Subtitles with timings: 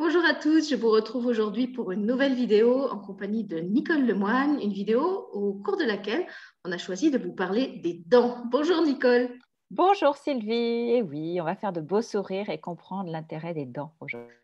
[0.00, 4.06] Bonjour à tous, je vous retrouve aujourd'hui pour une nouvelle vidéo en compagnie de Nicole
[4.06, 6.24] Lemoine, une vidéo au cours de laquelle
[6.64, 8.44] on a choisi de vous parler des dents.
[8.48, 9.28] Bonjour Nicole.
[9.72, 13.92] Bonjour Sylvie, et oui, on va faire de beaux sourires et comprendre l'intérêt des dents
[14.00, 14.36] aujourd'hui.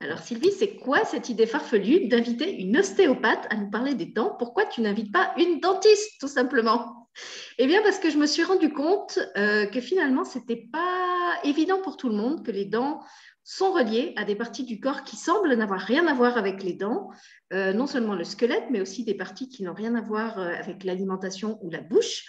[0.00, 4.36] Alors Sylvie, c'est quoi cette idée farfelue d'inviter une ostéopathe à nous parler des dents?
[4.38, 7.10] Pourquoi tu n'invites pas une dentiste tout simplement?
[7.58, 11.34] Eh bien parce que je me suis rendu compte euh, que finalement, ce n'était pas
[11.44, 13.00] évident pour tout le monde que les dents
[13.48, 16.74] sont reliées à des parties du corps qui semblent n'avoir rien à voir avec les
[16.74, 17.08] dents,
[17.54, 20.52] euh, non seulement le squelette, mais aussi des parties qui n'ont rien à voir euh,
[20.52, 22.26] avec l'alimentation ou la bouche.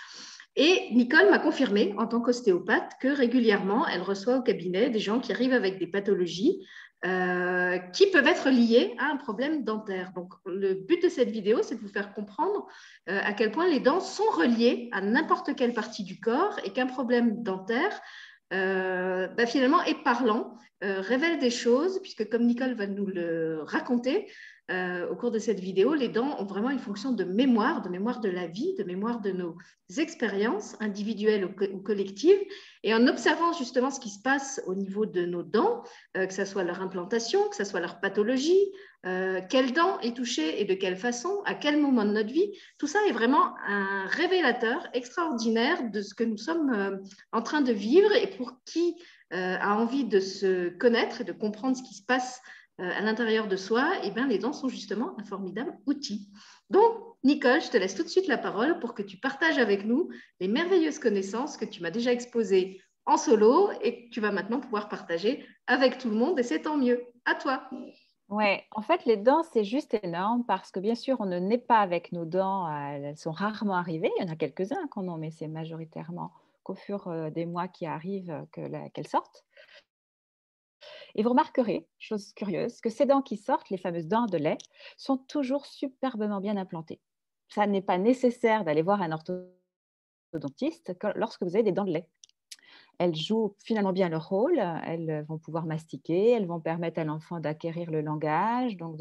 [0.55, 5.19] Et Nicole m'a confirmé, en tant qu'ostéopathe, que régulièrement, elle reçoit au cabinet des gens
[5.19, 6.65] qui arrivent avec des pathologies
[7.05, 10.13] euh, qui peuvent être liées à un problème dentaire.
[10.15, 12.65] Donc, le but de cette vidéo, c'est de vous faire comprendre
[13.07, 16.87] à quel point les dents sont reliées à n'importe quelle partie du corps et qu'un
[16.87, 18.01] problème dentaire
[18.53, 23.61] euh, bah, finalement est parlant, euh, révèle des choses, puisque comme Nicole va nous le
[23.63, 24.27] raconter
[24.69, 27.89] euh, au cours de cette vidéo, les dents ont vraiment une fonction de mémoire, de
[27.89, 29.57] mémoire de la vie, de mémoire de nos
[29.97, 32.39] expériences individuelles ou, collectives.
[32.83, 36.45] Et en observant justement ce qui se passe au niveau de nos dents, que ce
[36.45, 38.71] soit leur implantation, que ce soit leur pathologie,
[39.05, 42.51] euh, quelle dent est touchée et de quelle façon, à quel moment de notre vie.
[42.77, 46.97] Tout ça est vraiment un révélateur extraordinaire de ce que nous sommes euh,
[47.31, 48.95] en train de vivre et pour qui
[49.31, 52.41] euh, a envie de se connaître et de comprendre ce qui se passe
[52.79, 56.29] à l'intérieur de soi, et eh bien, les dents sont justement un formidable outil.
[56.69, 59.85] Donc, Nicole, je te laisse tout de suite la parole pour que tu partages avec
[59.85, 64.31] nous les merveilleuses connaissances que tu m'as déjà exposées en solo et que tu vas
[64.31, 67.01] maintenant pouvoir partager avec tout le monde et c'est tant mieux.
[67.25, 67.69] À toi.
[68.29, 71.57] Oui, en fait, les dents, c'est juste énorme parce que bien sûr, on ne naît
[71.57, 74.11] pas avec nos dents, euh, elles sont rarement arrivées.
[74.19, 76.31] Il y en a quelques-uns qu'on en mais c'est majoritairement
[76.63, 79.43] qu'au fur euh, des mois qui arrivent euh, qu'elles sortent.
[81.15, 84.57] Et vous remarquerez, chose curieuse, que ces dents qui sortent, les fameuses dents de lait,
[84.97, 87.01] sont toujours superbement bien implantées.
[87.49, 92.07] Ça n'est pas nécessaire d'aller voir un orthodontiste lorsque vous avez des dents de lait
[92.99, 94.59] elles jouent finalement bien leur rôle.
[94.59, 98.77] Elles vont pouvoir mastiquer, elles vont permettre à l'enfant d'acquérir le langage.
[98.77, 98.99] Donc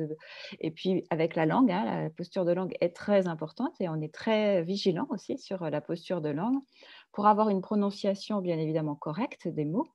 [0.61, 4.01] Et puis avec la langue, hein, la posture de langue est très importante et on
[4.01, 6.61] est très vigilant aussi sur la posture de langue
[7.13, 9.89] pour avoir une prononciation bien évidemment correcte des mots.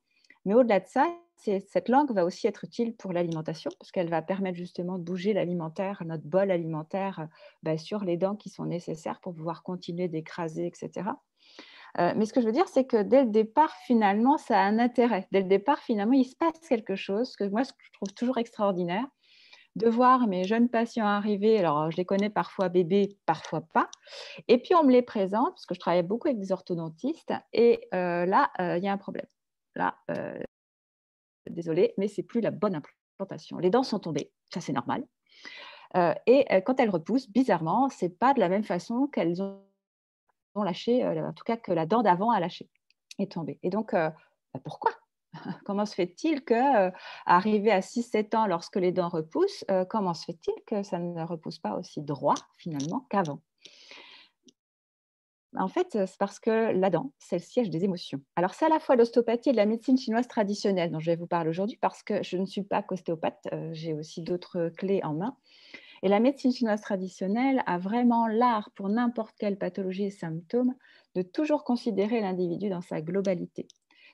[0.44, 1.06] Mais au-delà de ça,
[1.36, 5.32] cette langue va aussi être utile pour l'alimentation parce qu'elle va permettre justement de bouger
[5.32, 7.28] l'alimentaire, notre bol alimentaire
[7.62, 11.10] bah, sur les dents qui sont nécessaires pour pouvoir continuer d'écraser, etc.
[11.98, 14.64] Euh, mais ce que je veux dire, c'est que dès le départ, finalement, ça a
[14.64, 15.28] un intérêt.
[15.32, 19.06] Dès le départ, finalement, il se passe quelque chose que moi, je trouve toujours extraordinaire
[19.76, 21.58] de voir mes jeunes patients arriver.
[21.58, 23.90] Alors, je les connais parfois bébés, parfois pas.
[24.48, 27.32] Et puis, on me les présente, parce que je travaille beaucoup avec des orthodontistes.
[27.52, 29.26] Et euh, là, euh, il y a un problème.
[29.76, 29.96] Là,
[31.50, 33.58] désolé, mais c'est plus la bonne implantation.
[33.58, 35.04] Les dents sont tombées, ça c'est normal.
[36.26, 41.28] et quand elles repoussent, bizarrement, c'est pas de la même façon qu'elles ont lâché, euh,
[41.28, 42.68] en tout cas que la dent d'avant a lâché,
[43.18, 43.58] est tombée.
[43.62, 44.10] Et donc, euh,
[44.52, 44.92] bah, pourquoi?
[45.64, 46.90] Comment se fait-il que, euh,
[47.26, 51.58] arrivé à 6-7 ans, lorsque les dents repoussent, comment se fait-il que ça ne repousse
[51.58, 53.40] pas aussi droit finalement qu'avant?
[55.56, 58.20] En fait, c'est parce que la dent, c'est le siège des émotions.
[58.36, 61.26] Alors, c'est à la fois l'ostéopathie et la médecine chinoise traditionnelle dont je vais vous
[61.26, 65.36] parler aujourd'hui parce que je ne suis pas qu'ostéopathe, j'ai aussi d'autres clés en main.
[66.02, 70.74] Et la médecine chinoise traditionnelle a vraiment l'art pour n'importe quelle pathologie et symptôme
[71.14, 73.66] de toujours considérer l'individu dans sa globalité.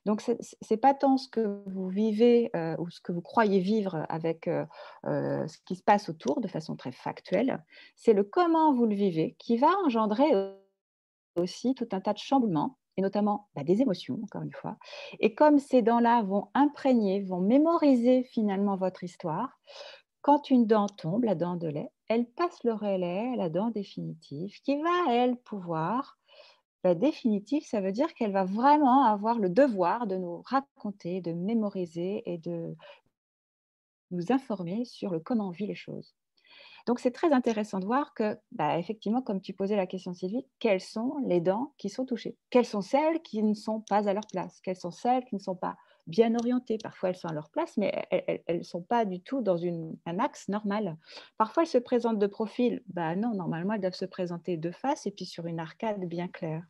[0.06, 0.32] Donc, ce
[0.70, 4.48] n'est pas tant ce que vous vivez euh, ou ce que vous croyez vivre avec
[4.48, 4.64] euh,
[5.06, 7.62] euh, ce qui se passe autour de façon très factuelle,
[7.96, 10.30] c'est le comment vous le vivez qui va engendrer
[11.36, 14.76] aussi tout un tas de chamboulements et notamment bah, des émotions, encore une fois.
[15.20, 19.58] Et comme ces dents-là vont imprégner, vont mémoriser finalement votre histoire,
[20.22, 23.70] quand une dent tombe, la dent de lait, elle passe le relais à la dent
[23.70, 26.18] définitive qui va, elle, pouvoir.
[26.84, 31.32] La définitive, ça veut dire qu'elle va vraiment avoir le devoir de nous raconter, de
[31.32, 32.74] mémoriser et de
[34.10, 36.14] nous informer sur le comment on vit les choses.
[36.86, 40.46] Donc, c'est très intéressant de voir que, bah, effectivement, comme tu posais la question, Sylvie,
[40.58, 42.36] quelles sont les dents qui sont touchées?
[42.50, 44.60] Quelles sont celles qui ne sont pas à leur place?
[44.62, 46.78] Quelles sont celles qui ne sont pas bien orientées?
[46.82, 50.18] Parfois, elles sont à leur place, mais elles ne sont pas du tout dans un
[50.18, 50.96] axe normal.
[51.38, 52.82] Parfois, elles se présentent de profil.
[52.88, 56.28] Bah non, normalement, elles doivent se présenter de face et puis sur une arcade bien
[56.28, 56.64] claire.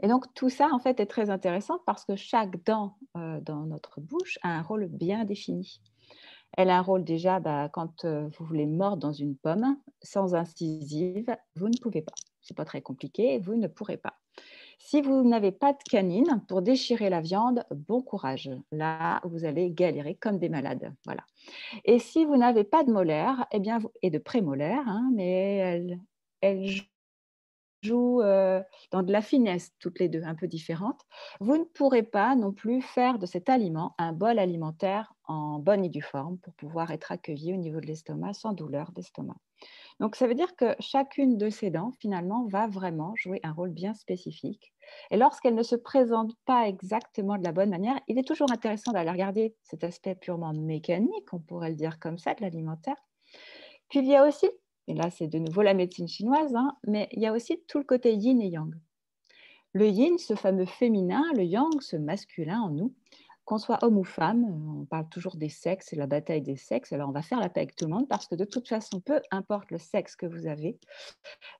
[0.00, 3.64] Et donc, tout ça, en fait, est très intéressant parce que chaque dent euh, dans
[3.66, 5.80] notre bouche a un rôle bien défini.
[6.56, 10.34] Elle a un rôle déjà, bah, quand euh, vous voulez mordre dans une pomme, sans
[10.34, 12.14] incisive, vous ne pouvez pas.
[12.42, 14.14] Ce n'est pas très compliqué, vous ne pourrez pas.
[14.78, 18.50] Si vous n'avez pas de canine pour déchirer la viande, bon courage.
[18.72, 20.92] Là, vous allez galérer comme des malades.
[21.04, 21.22] Voilà.
[21.84, 26.00] Et si vous n'avez pas de molaires, eh bien, et de prémolaires, hein, mais elles,
[26.40, 26.66] elles
[27.82, 31.02] jouent euh, dans de la finesse, toutes les deux, un peu différentes,
[31.40, 35.84] vous ne pourrez pas non plus faire de cet aliment un bol alimentaire en bonne
[35.84, 39.36] et due forme pour pouvoir être accueilli au niveau de l'estomac sans douleur d'estomac.
[40.00, 43.70] Donc, ça veut dire que chacune de ces dents, finalement, va vraiment jouer un rôle
[43.70, 44.72] bien spécifique.
[45.10, 48.92] Et lorsqu'elle ne se présente pas exactement de la bonne manière, il est toujours intéressant
[48.92, 52.96] d'aller regarder cet aspect purement mécanique, on pourrait le dire comme ça, de l'alimentaire.
[53.88, 54.48] Puis il y a aussi
[54.88, 57.78] et là c'est de nouveau la médecine chinoise, hein, mais il y a aussi tout
[57.78, 58.74] le côté yin et yang.
[59.74, 62.94] Le yin, ce fameux féminin, le yang, ce masculin en nous,
[63.44, 67.08] qu'on soit homme ou femme, on parle toujours des sexes la bataille des sexes, alors
[67.08, 69.20] on va faire la paix avec tout le monde parce que de toute façon, peu
[69.30, 70.78] importe le sexe que vous avez,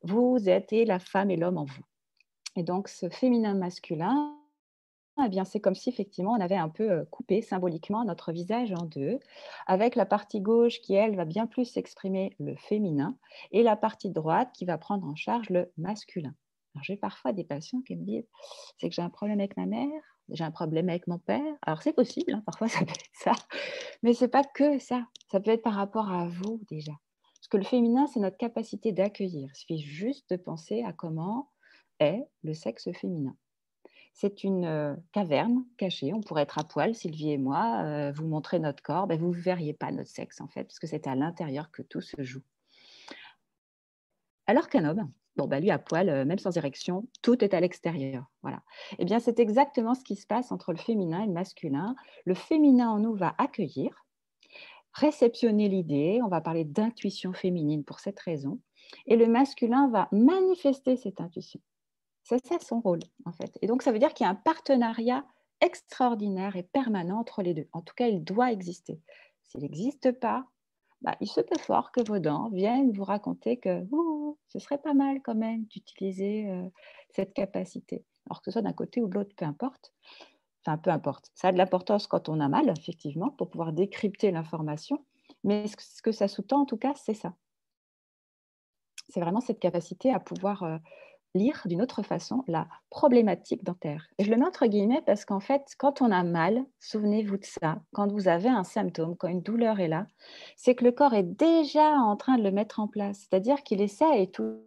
[0.03, 1.85] vous êtes la femme et l'homme en vous.
[2.57, 4.37] Et donc ce féminin masculin,
[5.25, 8.87] eh bien, c'est comme si effectivement on avait un peu coupé symboliquement notre visage en
[8.87, 9.21] deux,
[9.67, 13.17] avec la partie gauche qui, elle, va bien plus exprimer le féminin
[13.51, 16.35] et la partie droite qui va prendre en charge le masculin.
[16.81, 18.29] J'ai parfois des patients qui me disent
[18.79, 19.91] c'est que j'ai un problème avec ma mère,
[20.31, 21.43] j'ai un problème avec mon père.
[21.63, 23.33] Alors, c'est possible, hein, parfois ça peut être ça,
[24.03, 25.07] mais ce n'est pas que ça.
[25.31, 26.93] Ça peut être par rapport à vous déjà.
[27.35, 29.51] Parce que le féminin, c'est notre capacité d'accueillir.
[29.53, 31.51] Il suffit juste de penser à comment
[31.99, 33.37] est le sexe féminin.
[34.15, 36.13] C'est une caverne cachée.
[36.13, 39.07] On pourrait être à poil, Sylvie et moi, vous montrer notre corps.
[39.07, 41.83] Ben, vous ne verriez pas notre sexe, en fait, parce que c'est à l'intérieur que
[41.83, 42.43] tout se joue.
[44.47, 48.27] Alors qu'un homme, ben, lui à poil, même sans érection, tout est à l'extérieur.
[48.43, 48.63] Voilà.
[48.99, 51.97] Eh bien, c'est exactement ce qui se passe entre le féminin et le masculin.
[52.27, 54.05] Le féminin en nous va accueillir,
[54.93, 56.21] réceptionner l'idée.
[56.23, 58.61] On va parler d'intuition féminine pour cette raison.
[59.07, 61.61] Et le masculin va manifester cette intuition.
[62.25, 63.59] C'est ça son rôle, en fait.
[63.63, 65.25] Et donc, ça veut dire qu'il y a un partenariat
[65.61, 67.69] extraordinaire et permanent entre les deux.
[67.73, 69.01] En tout cas, il doit exister.
[69.45, 70.47] S'il n'existe pas,
[71.03, 73.85] bah, il se peut fort que vos dents viennent vous raconter que
[74.49, 76.69] ce serait pas mal quand même d'utiliser euh,
[77.11, 78.05] cette capacité.
[78.27, 79.93] Alors que ce soit d'un côté ou de l'autre, peu importe.
[80.65, 81.31] Enfin, peu importe.
[81.35, 85.05] Ça a de l'importance quand on a mal, effectivement, pour pouvoir décrypter l'information.
[85.43, 87.35] Mais ce que ça sous-tend, en tout cas, c'est ça.
[89.09, 90.79] C'est vraiment cette capacité à pouvoir euh,
[91.35, 94.07] lire d'une autre façon la problématique dentaire.
[94.19, 97.45] Et je le mets entre guillemets parce qu'en fait, quand on a mal, souvenez-vous de
[97.45, 100.07] ça, quand vous avez un symptôme, quand une douleur est là,
[100.57, 103.21] c'est que le corps est déjà en train de le mettre en place.
[103.21, 104.61] C'est-à-dire qu'il essaie tout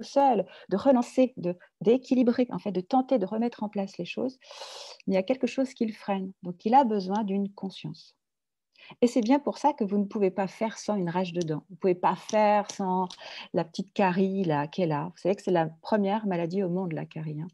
[0.00, 4.38] seul de relancer, de d'équilibrer, en fait, de tenter de remettre en place les choses.
[5.06, 6.32] Il y a quelque chose qui le freine.
[6.42, 8.16] Donc, il a besoin d'une conscience.
[9.00, 11.40] Et c'est bien pour ça que vous ne pouvez pas faire sans une rage de
[11.42, 11.64] dents.
[11.68, 13.08] Vous ne pouvez pas faire sans
[13.52, 15.04] la petite carie là, est là.
[15.04, 17.40] Vous savez que c'est la première maladie au monde, la carie.
[17.40, 17.48] Hein.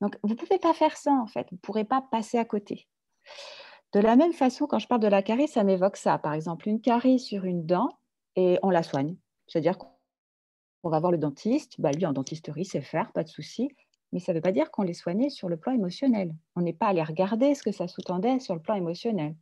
[0.00, 1.46] Donc, vous ne pouvez pas faire ça, en fait.
[1.50, 2.86] Vous ne pourrez pas passer à côté.
[3.92, 6.18] De la même façon, quand je parle de la carie, ça m'évoque ça.
[6.18, 7.88] Par exemple, une carie sur une dent
[8.36, 9.16] et on la soigne.
[9.46, 11.80] C'est-à-dire qu'on va voir le dentiste.
[11.80, 13.70] Bah, lui, en dentisterie, c'est faire, pas de souci.
[14.12, 16.34] Mais ça ne veut pas dire qu'on les soignait sur le plan émotionnel.
[16.54, 19.34] On n'est pas allé regarder ce que ça sous-tendait sur le plan émotionnel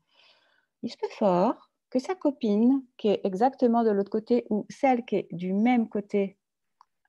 [0.85, 5.05] il se peut fort que sa copine, qui est exactement de l'autre côté, ou celle
[5.07, 6.37] qui est du même côté,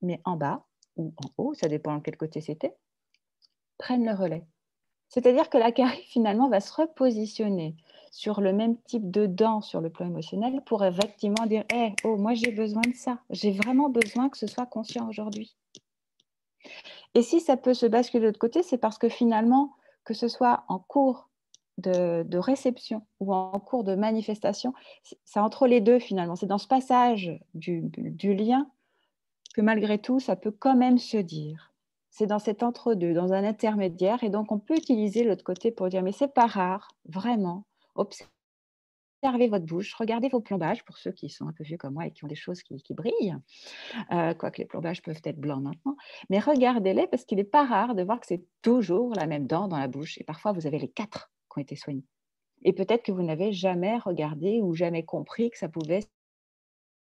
[0.01, 2.73] mais en bas ou en haut, ça dépend de quel côté c'était,
[3.77, 4.45] prenne le relais.
[5.09, 7.75] C'est-à-dire que la carie, finalement, va se repositionner
[8.11, 12.15] sur le même type de dents sur le plan émotionnel pour effectivement dire hey, oh,
[12.15, 15.57] moi j'ai besoin de ça, j'ai vraiment besoin que ce soit conscient aujourd'hui.
[17.13, 19.73] Et si ça peut se basculer de l'autre côté, c'est parce que finalement,
[20.05, 21.29] que ce soit en cours
[21.77, 24.73] de, réception ou en cours de manifestation,
[25.23, 26.35] c'est entre les deux finalement.
[26.35, 27.89] C'est dans ce passage du,
[28.33, 28.69] lien
[29.53, 31.73] que malgré tout, ça peut quand même se dire.
[32.09, 34.23] C'est dans cet entre-deux, dans un intermédiaire.
[34.23, 37.65] Et donc, on peut utiliser l'autre côté pour dire, mais c'est pas rare, vraiment.
[37.95, 38.29] Observez
[39.49, 42.11] votre bouche, regardez vos plombages pour ceux qui sont un peu vieux comme moi et
[42.11, 43.35] qui ont des choses qui, brillent,
[44.11, 45.97] euh, quoique les plombages peuvent être blancs maintenant,
[46.29, 49.67] mais regardez-les parce qu'il n'est pas rare de voir que c'est toujours la même dent
[49.67, 52.05] dans la bouche et parfois vous avez les quatre ont été soignés.
[52.63, 56.01] Et peut-être que vous n'avez jamais regardé ou jamais compris que ça pouvait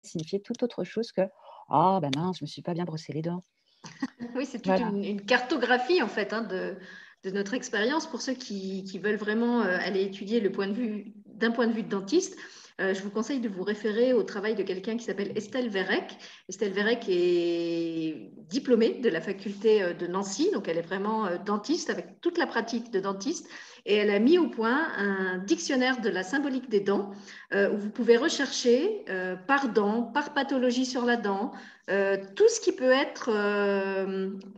[0.03, 1.23] signifier tout autre chose que
[1.69, 3.43] Ah, oh, ben mince, je ne me suis pas bien brossé les dents.
[4.35, 6.77] oui, c'est toute une, cartographie en fait hein, de,
[7.23, 10.73] de, notre expérience pour ceux qui, qui, veulent vraiment euh, aller étudier le point de
[10.73, 12.39] vue d'un point de vue de dentiste.
[12.81, 16.17] Euh, je vous conseille de vous référer au travail de quelqu'un qui s'appelle Estelle Verrec.
[16.49, 21.91] Estelle Verrec est diplômée de la faculté euh, de Nancy, donc elle est vraiment dentiste
[21.91, 23.49] avec toute la pratique de dentiste
[23.87, 27.13] et elle a mis au point un dictionnaire de la symbolique des dents
[27.53, 31.53] euh, où vous pouvez rechercher euh, par dent, par pathologie sur la dent,
[31.91, 33.31] euh, tout ce qui peut être,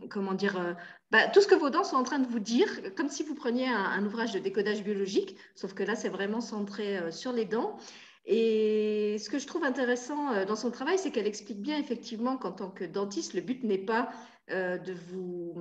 [0.09, 0.75] comment dire,
[1.11, 3.35] bah, tout ce que vos dents sont en train de vous dire, comme si vous
[3.35, 7.77] preniez un, ouvrage de décodage biologique, sauf que là, c'est vraiment centré sur les dents.
[8.25, 12.51] Et ce que je trouve intéressant dans son travail, c'est qu'elle explique bien effectivement qu'en
[12.51, 14.09] tant que dentiste, le but n'est pas
[14.49, 15.53] de vous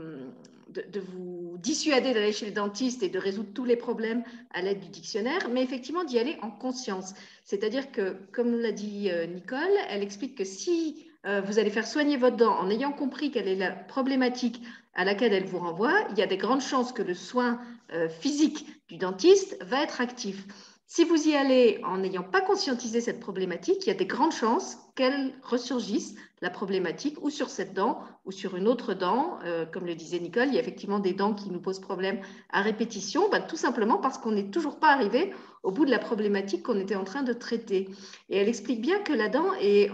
[0.68, 4.80] de, vous dissuader d'aller chez le dentiste et de résoudre tous les problèmes à l'aide
[4.80, 7.14] du dictionnaire, mais effectivement d'y aller en conscience.
[7.44, 11.86] C'est-à-dire que, comme l'a dit euh, Nicole, elle explique que si euh, vous allez faire
[11.86, 14.62] soigner votre dent en ayant compris quelle est la problématique
[14.94, 17.60] à laquelle elle vous renvoie, il y a des grandes chances que le soin
[17.92, 20.46] euh, physique du dentiste va être actif.
[20.88, 24.32] Si vous y allez en n'ayant pas conscientisé cette problématique, il y a des grandes
[24.32, 29.40] chances qu'elle ressurgisse, la problématique, ou sur cette dent, ou sur une autre dent.
[29.44, 32.20] Euh, comme le disait Nicole, il y a effectivement des dents qui nous posent problème
[32.50, 35.98] à répétition, bah, tout simplement parce qu'on n'est toujours pas arrivé au bout de la
[35.98, 37.88] problématique qu'on était en train de traiter.
[38.30, 39.90] Et elle explique bien que la dent est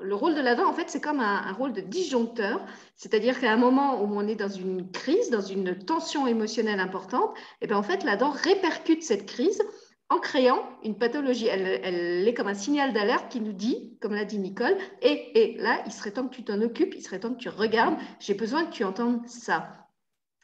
[0.00, 2.60] le rôle de la dent, en fait, c'est comme un, rôle de disjoncteur,
[2.96, 7.34] c'est-à-dire qu'à un moment où on est dans une crise, dans une tension émotionnelle importante,
[7.36, 9.62] et eh bien en fait, la dent répercute cette crise
[10.08, 11.46] en créant une pathologie.
[11.46, 15.82] Elle, est comme un signal d'alerte qui nous dit, comme l'a dit Nicole, et, là,
[15.86, 18.64] il serait temps que tu t'en occupes, il serait temps que tu regardes, j'ai besoin
[18.66, 19.88] que tu entendes ça.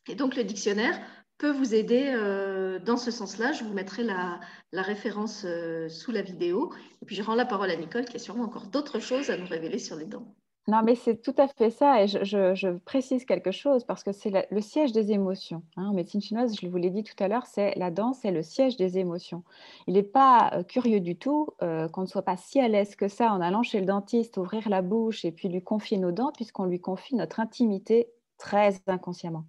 [0.08, 0.98] Et donc, le dictionnaire
[1.38, 3.52] peut vous aider euh, dans ce sens-là.
[3.52, 4.40] Je vous mettrai la,
[4.72, 6.72] référence euh, sous la vidéo.
[7.00, 9.36] Et puis, je rends la parole à Nicole, qui a sûrement encore d'autres choses à
[9.36, 10.34] nous révéler sur les dents.
[10.68, 12.02] Non, mais c'est tout à fait ça.
[12.02, 15.62] Et je, précise quelque chose parce que c'est le siège des émotions.
[15.76, 15.88] Hein.
[15.88, 18.42] En médecine chinoise, je vous l'ai dit tout à l'heure, c'est la danse, c'est le
[18.42, 19.42] siège des émotions.
[19.88, 22.94] Il n'est pas euh, curieux du tout euh, qu'on ne soit pas si à l'aise
[22.94, 26.12] que ça en allant chez le dentiste, ouvrir la bouche et puis lui confier nos
[26.12, 29.44] dents, puisqu'on lui confie notre intimité très inconsciemment.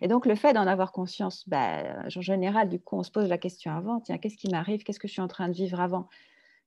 [0.00, 3.28] Et donc, le fait d'en avoir conscience, bah, en général, du coup, on se pose
[3.28, 4.82] la question avant, tiens, qu'est-ce qui m'arrive?
[4.82, 6.08] Qu'est-ce que je suis en train de vivre avant?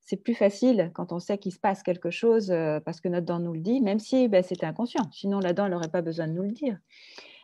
[0.00, 3.26] C'est plus facile quand on sait qu'il se passe quelque chose euh, parce que notre
[3.26, 5.10] dent nous le dit, même si ben, c'était inconscient.
[5.12, 6.78] Sinon, la dent n'aurait pas besoin de nous le dire.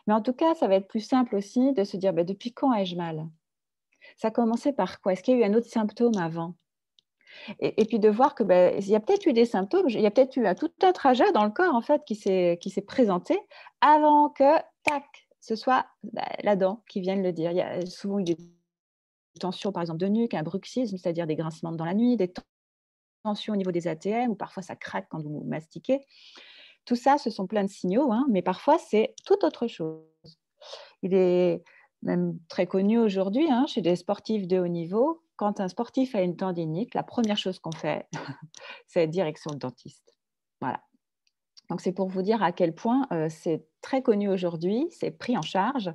[0.05, 2.53] Mais en tout cas, ça va être plus simple aussi de se dire ben, depuis
[2.53, 3.27] quand ai-je mal?
[4.17, 5.13] Ça a commencé par quoi?
[5.13, 6.55] Est-ce qu'il y a eu un autre symptôme avant?
[7.59, 10.07] Et, puis de voir que ben, il y a peut-être eu des symptômes, il y
[10.07, 13.37] a peut-être eu un, tout un trajet dans le corps en fait qui s'est présenté
[13.81, 15.85] avant que tac ce soit
[16.43, 17.51] la dent qui vienne le dire.
[17.51, 18.19] Y a souvent
[19.37, 22.31] tensions, par exemple, de nuque, un bruxisme, c'est-à-dire des grincements dans la nuit, des
[23.23, 26.05] tensions au niveau des ATM, ou parfois ça craque quand vous mastiquez.
[26.85, 30.03] Tout ça, ce sont plein de signaux, hein, mais parfois c'est tout autre chose.
[31.01, 31.63] Il est
[32.01, 35.23] même très connu aujourd'hui hein, chez des sportifs de haut niveau.
[35.35, 38.07] Quand un sportif a une tendinite, la première chose qu'on fait,
[38.87, 40.15] c'est direction le dentiste.
[40.61, 40.81] Voilà.
[41.69, 45.37] Donc c'est pour vous dire à quel point euh, c'est très connu aujourd'hui, c'est pris
[45.37, 45.91] en charge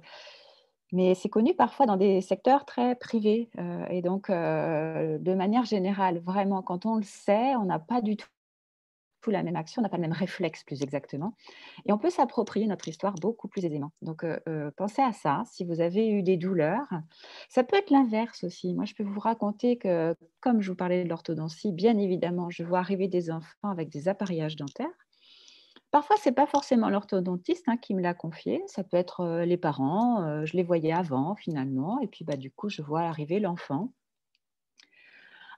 [0.93, 3.51] mais c'est connu parfois dans des secteurs très privés.
[3.59, 8.01] Euh, et donc, euh, de manière générale, vraiment, quand on le sait, on n'a pas
[8.01, 8.27] du tout
[9.31, 11.35] la même action, on n'a pas le même réflexe plus exactement.
[11.87, 13.93] Et on peut s'approprier notre histoire beaucoup plus aisément.
[14.03, 15.45] Donc, euh, pensez à ça.
[15.47, 16.89] Si vous avez eu des douleurs,
[17.49, 18.75] ça peut être l'inverse aussi.
[18.75, 22.65] Moi, je peux vous raconter que, comme je vous parlais de l'orthodontie, bien évidemment, je
[22.65, 25.02] vois arriver des enfants avec des appareillages dentaires.
[25.93, 29.59] Parfois, ce n'est pas forcément l'orthodontiste hein, qui me l'a confié, ça peut être les
[29.59, 33.93] parents, je les voyais avant finalement, et puis bah, du coup, je vois arriver l'enfant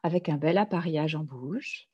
[0.03, 1.89] avec un bel appareillage en bouche.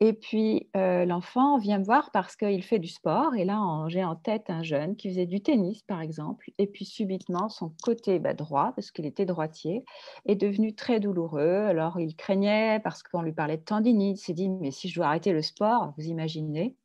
[0.00, 3.34] Et puis, l'enfant vient me voir parce qu'il fait du sport.
[3.34, 6.50] Et là, j'ai en tête un jeune qui faisait du tennis, par exemple.
[6.58, 9.84] Et puis, subitement, son côté bah, droit, parce qu'il était droitier,
[10.26, 11.64] est devenu très douloureux.
[11.64, 14.20] Alors, il craignait parce qu'on lui parlait de tendinite.
[14.20, 16.76] Il s'est dit, mais si je dois arrêter le sport, vous imaginez?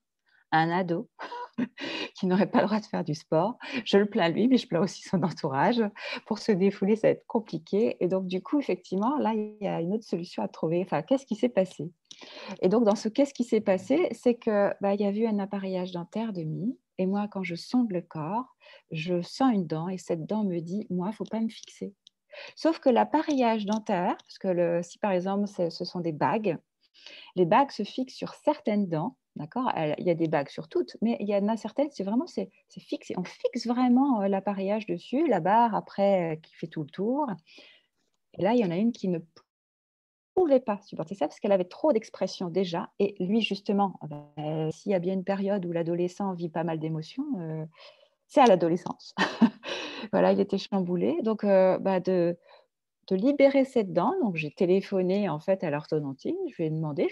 [0.54, 1.10] Un ado
[2.16, 3.58] qui n'aurait pas le droit de faire du sport.
[3.86, 5.84] Je le plains lui, mais je plains aussi son entourage.
[6.26, 7.98] Pour se défouler, ça va être compliqué.
[8.00, 10.82] Et donc, du coup, effectivement, là, il y a une autre solution à trouver.
[10.84, 11.92] Enfin, qu'est-ce qui s'est passé?
[12.62, 15.40] Et donc, dans ce qu'est-ce qui s'est passé, c'est qu'il bah, y a eu un
[15.40, 16.78] appareillage dentaire de mi.
[17.00, 18.56] Et moi, quand je sonde le corps,
[18.92, 21.94] je sens une dent et cette dent me dit, moi, il faut pas me fixer.
[22.56, 26.58] Sauf que l'appareillage dentaire, parce que si par exemple ce sont des bagues,
[27.36, 29.72] les bagues se fixent sur certaines dents D'accord?
[29.98, 32.28] Il y a des bagues sur toutes, mais il y en a certaines, c'est vraiment
[32.28, 33.16] c'est fixé.
[33.18, 37.26] On fixe vraiment euh, l'appareillage dessus, la barre après euh, qui fait tout le tour.
[38.38, 39.18] Et là, il y en a une qui ne
[40.36, 42.92] pouvait pas supporter ça parce qu'elle avait trop d'expression déjà.
[43.00, 46.64] Et lui, justement, ah ben, s'il y a bien une période où l'adolescent vit pas
[46.64, 47.66] mal d'émotions, euh,
[48.28, 49.16] c'est à l'adolescence.
[50.12, 51.18] voilà, il était chamboulé.
[51.24, 52.38] Donc, bah, de,
[53.10, 54.14] libérer cette dent.
[54.22, 56.38] Donc, j'ai téléphoné en fait à l'orthodontie.
[56.50, 57.10] Je lui ai demandé,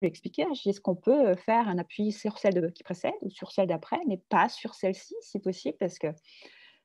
[0.00, 3.68] lui expliquer, est-ce qu'on peut faire un appui sur celle qui précède ou sur celle
[3.68, 6.08] d'après, mais pas sur celle-ci, si possible, parce que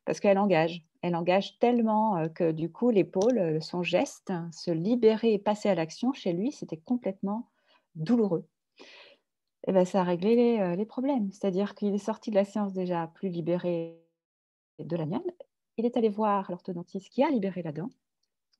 [0.06, 0.84] parce qu'elle engage.
[1.02, 6.14] elle engage tellement que du coup, l'épaule, son geste, se libérer et passer à l'action,
[6.14, 7.50] chez lui, c'était complètement
[7.96, 8.46] douloureux.
[9.68, 11.32] Et ben, ça a réglé les, problèmes.
[11.32, 13.98] C'est-à-dire qu'il est sorti de la séance déjà plus libéré
[14.80, 15.22] de la mienne.
[15.78, 17.90] Il est allé voir l'orthodontiste qui a libéré la dent.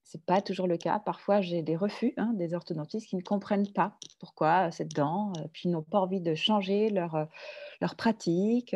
[0.04, 1.00] Ce n'est pas toujours le cas.
[1.00, 5.70] Parfois, j'ai des refus hein, des orthodontistes qui ne comprennent pas pourquoi cette dent, puis
[5.70, 7.28] n'ont pas envie de changer leur,
[7.82, 8.76] leur pratique.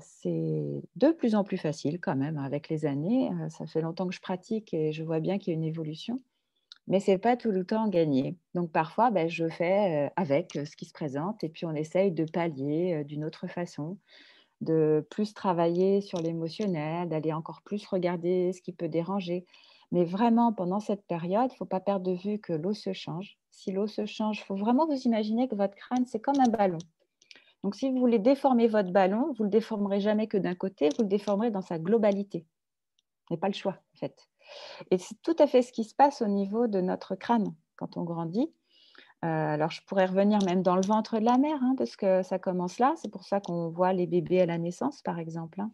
[0.00, 3.30] c'est de plus en plus facile quand même avec les années.
[3.50, 6.18] ça fait longtemps que je pratique et je vois bien qu'il y a une évolution
[6.88, 8.36] mais ce n'est pas tout le temps gagné.
[8.54, 12.24] Donc parfois, ben, je fais avec ce qui se présente et puis on essaye de
[12.24, 13.98] pallier d'une autre façon,
[14.60, 19.44] de plus travailler sur l'émotionnel, d'aller encore plus regarder ce qui peut déranger.
[19.92, 22.92] Mais vraiment, pendant cette période, il ne faut pas perdre de vue que l'eau se
[22.92, 23.38] change.
[23.50, 26.50] Si l'eau se change, il faut vraiment vous imaginer que votre crâne, c'est comme un
[26.50, 26.78] ballon.
[27.62, 30.88] Donc si vous voulez déformer votre ballon, vous ne le déformerez jamais que d'un côté,
[30.96, 32.46] vous le déformerez dans sa globalité.
[33.28, 34.28] Vous n'avez pas le choix, en fait.
[34.90, 37.96] Et c'est tout à fait ce qui se passe au niveau de notre crâne quand
[37.96, 38.52] on grandit.
[39.24, 42.22] Euh, alors, je pourrais revenir même dans le ventre de la mère, hein, parce que
[42.22, 42.94] ça commence là.
[42.96, 45.60] C'est pour ça qu'on voit les bébés à la naissance, par exemple.
[45.60, 45.70] Hein.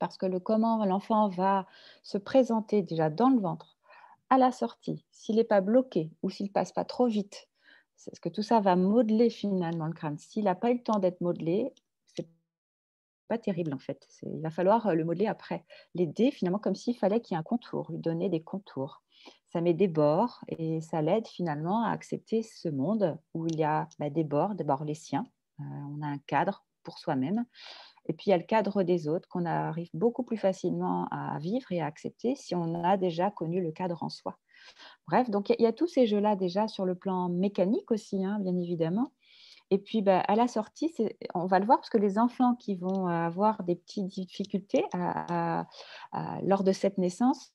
[0.00, 1.66] Parce que le comment l'enfant va
[2.02, 3.78] se présenter déjà dans le ventre,
[4.30, 7.48] à la sortie, s'il n'est pas bloqué ou s'il passe pas trop vite,
[8.04, 10.18] parce que tout ça va modeler finalement le crâne.
[10.18, 11.72] S'il n'a pas eu le temps d'être modelé,
[13.30, 14.08] pas terrible en fait.
[14.22, 15.64] Il va falloir euh, le modeler après.
[15.94, 19.02] L'aider finalement comme s'il fallait qu'il y ait un contour, lui donner des contours.
[19.52, 23.64] Ça met des bords et ça l'aide finalement à accepter ce monde où il y
[23.64, 24.54] a bah, des bords,
[24.84, 25.26] les siens.
[25.60, 25.64] Euh,
[25.96, 27.44] on a un cadre pour soi-même.
[28.10, 31.38] Et puis il y a le cadre des autres qu'on arrive beaucoup plus facilement à
[31.38, 34.36] vivre et à accepter si on a déjà connu le cadre en soi.
[35.06, 38.40] Bref, donc il y, a tous ces jeux-là déjà sur le plan mécanique aussi, hein,
[38.40, 39.12] bien évidemment.
[39.70, 40.92] Et puis, bah, à la sortie,
[41.36, 44.84] on va le voir parce que les enfants qui vont avoir des petites difficultés
[46.42, 47.52] lors de cette naissance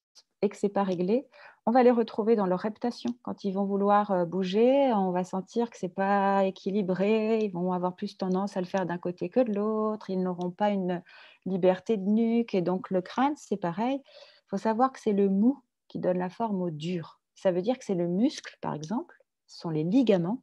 [0.50, 1.28] que ce n'est pas réglé,
[1.66, 3.12] on va les retrouver dans leur reptation.
[3.24, 7.72] Quand ils vont vouloir bouger, on va sentir que ce n'est pas équilibré, ils vont
[7.72, 11.02] avoir plus tendance à le faire d'un côté que de l'autre, ils n'auront pas une
[11.46, 12.54] liberté de nuque.
[12.54, 14.00] Et donc, le crâne, c'est pareil.
[14.04, 17.20] Il faut savoir que c'est le mou qui donne la forme au dur.
[17.34, 19.16] Ça veut dire que c'est le muscle, par exemple,
[19.48, 20.42] ce sont les ligaments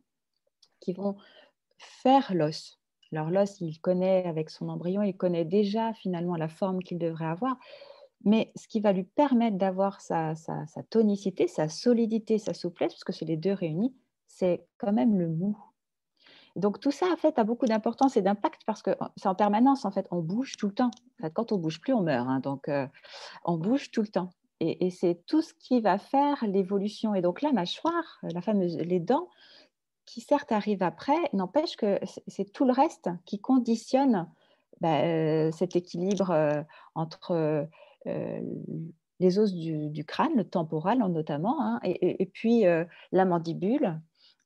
[0.80, 1.16] qui vont
[1.78, 2.80] faire l'os.
[3.12, 7.26] Alors l'os, il connaît avec son embryon, il connaît déjà finalement la forme qu'il devrait
[7.26, 7.56] avoir,
[8.24, 10.34] mais ce qui va lui permettre d'avoir sa,
[10.90, 13.94] tonicité, sa solidité, sa souplesse, parce que c'est les deux réunis,
[14.26, 15.56] c'est quand même le mou.
[16.54, 19.84] Donc tout ça, en fait, a beaucoup d'importance et d'impact parce que c'est en permanence,
[19.84, 20.90] en fait, on bouge tout le temps.
[21.34, 22.28] quand on bouge plus, on meurt.
[22.28, 22.40] Hein.
[22.40, 22.86] donc euh,
[23.44, 24.30] on bouge tout le temps.
[24.60, 27.16] Et, c'est tout ce qui va faire l'évolution.
[27.16, 29.28] Et donc la mâchoire, la fameuse, les dents,
[30.04, 34.28] qui certes arrive après, n'empêche que c'est tout le reste qui conditionne
[34.80, 36.62] bah, euh, cet équilibre euh,
[36.94, 37.66] entre
[38.04, 42.64] les os du, crâne, le temporal notamment, hein, et, puis
[43.12, 44.00] la mandibule,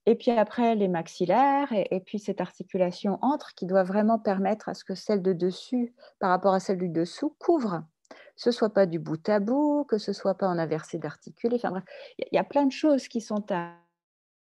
[0.05, 4.75] et puis après les maxillaires, et, puis cette articulation entre qui doit vraiment permettre à
[4.75, 7.85] ce que celle de dessus par rapport à celle du dessous couvre.
[8.37, 11.57] Ce soit pas du bout à bout, que ce soit pas en inversé d'articulé.
[11.57, 11.83] Enfin
[12.19, 13.73] il y, a plein de choses qui sont à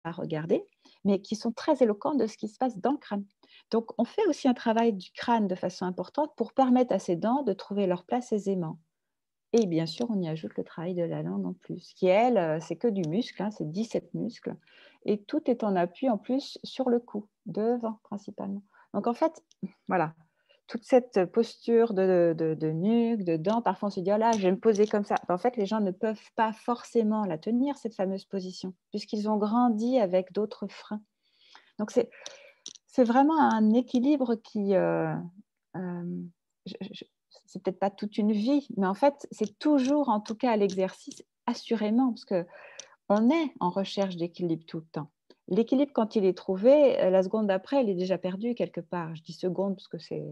[0.05, 0.67] regarder
[1.05, 3.25] mais qui sont très éloquents de ce qui se passe dans le crâne.
[3.71, 7.17] Donc, on fait aussi un travail du crâne de façon importante pour permettre à ces
[7.17, 8.79] dents de trouver leur place aisément.
[9.53, 12.39] Et bien sûr, on y ajoute le travail de la langue en plus, qui, elle,
[12.39, 14.55] euh, c'est que du muscle, hein, c'est 17 muscles.
[15.05, 18.63] Et tout est en appui en plus sur le cou, devant principalement.
[18.95, 19.43] Donc, en fait,
[19.89, 20.15] voilà,
[20.69, 24.53] toute cette posture de, nuque, de dents, parfois on se dit, oh là, je vais
[24.53, 25.17] me poser comme ça.
[25.29, 29.37] En fait, les gens ne peuvent pas forcément la tenir, cette fameuse position, puisqu'ils ont
[29.37, 31.03] grandi avec d'autres freins.
[31.81, 32.09] Donc, c'est,
[32.87, 34.77] c'est vraiment un équilibre qui...
[34.77, 35.13] Euh,
[35.77, 36.23] euh,
[37.47, 40.57] c'est peut-être pas toute une vie, mais en fait, c'est toujours, en tout cas à
[40.57, 42.47] l'exercice, assurément, parce que
[43.09, 45.11] on est en recherche d'équilibre tout le temps.
[45.49, 49.17] L'équilibre, quand il est trouvé, la seconde d'après, il est déjà perdu quelque part.
[49.17, 50.25] Je dis seconde parce que c'est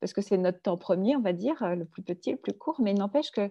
[0.00, 2.80] parce que c'est notre temps premier, on va dire, le plus petit, le plus court,
[2.80, 3.50] mais n'empêche que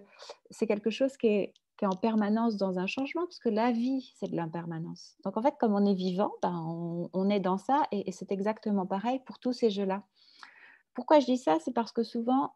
[0.50, 4.30] c'est quelque chose qui est, en permanence dans un changement, parce que la vie, c'est
[4.30, 5.16] de l'impermanence.
[5.24, 8.84] Donc en fait, comme on est vivant, ben, on, est dans ça, et c'est exactement
[8.84, 10.02] pareil pour tous ces jeux-là.
[11.00, 11.56] Pourquoi je dis ça?
[11.64, 12.52] C'est parce que souvent,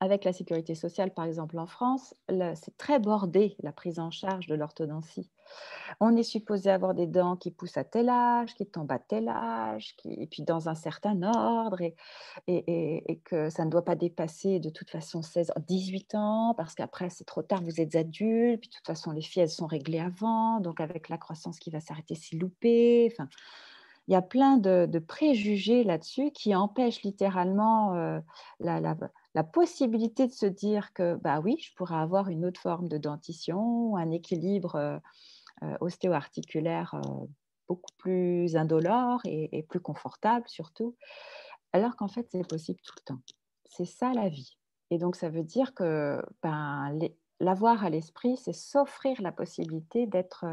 [0.00, 4.46] avec la sécurité sociale, par exemple en France, c'est très bordé la prise en charge
[4.46, 5.30] de l'orthodontie.
[6.00, 9.28] On est supposé avoir des dents qui poussent à tel âge, qui tombent à tel
[9.28, 11.82] âge, et puis dans un certain ordre,
[12.46, 17.10] et, que ça ne doit pas dépasser de toute façon 16, 18 ans, parce qu'après
[17.10, 20.00] c'est trop tard, vous êtes adulte, puis de toute façon les filles elles sont réglées
[20.00, 23.10] avant, donc avec la croissance qui va s'arrêter, c'est loupé.
[23.12, 23.28] Enfin,
[24.10, 28.18] il y a plein de, préjugés là-dessus qui empêchent littéralement euh,
[28.58, 32.98] la, possibilité de se dire que, bah oui, je pourrais avoir une autre forme de
[32.98, 34.98] dentition, un équilibre euh,
[35.62, 37.26] euh, ostéo-articulaire euh,
[37.68, 40.96] beaucoup plus indolore et, plus confortable surtout,
[41.72, 43.20] alors qu'en fait, c'est possible tout le temps.
[43.64, 44.58] C'est ça la vie.
[44.90, 46.98] Et donc, ça veut dire que ben,
[47.38, 50.44] l'avoir à l'esprit, c'est s'offrir la possibilité d'être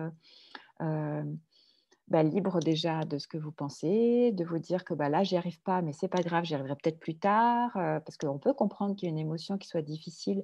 [2.07, 5.35] bah, libre déjà de ce que vous pensez, de vous dire que bah, là, j'y
[5.37, 8.95] arrive pas, mais c'est pas grave, j'y arriverai peut-être plus tard, parce qu'on peut comprendre
[8.95, 10.43] qu'il y a une émotion qui soit difficile,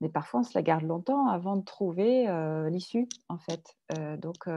[0.00, 2.26] mais parfois on se la garde longtemps avant de trouver
[2.70, 3.76] l'issue, en fait.
[4.18, 4.48] Donc,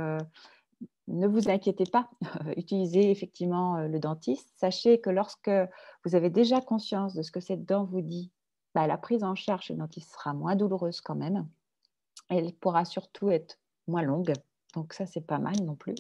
[1.08, 2.10] ne vous inquiétez pas,
[2.58, 4.52] utilisez effectivement le dentiste.
[4.56, 5.52] Sachez que lorsque
[6.06, 8.32] vous avez déjà conscience de ce que cette dent vous dit,
[8.74, 11.48] bah, la prise en charge chez dentiste sera moins douloureuse quand même.
[12.30, 14.34] Elle pourra surtout être moins longue
[14.74, 15.96] donc ça, c'est pas mal non plus.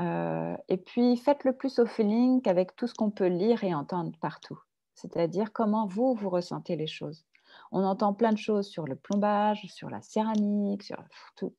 [0.00, 3.74] Euh, et puis, faites le plus au feeling qu'avec tout ce qu'on peut lire et
[3.74, 4.58] entendre partout.
[4.94, 7.24] C'est-à-dire comment vous, vous ressentez les choses.
[7.72, 11.02] On entend plein de choses sur le plombage, sur la céramique, sur
[11.36, 11.52] tout,